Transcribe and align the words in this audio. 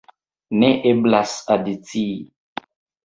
Ne 0.61 0.69
eblas 0.93 1.35
adicii. 1.57 2.19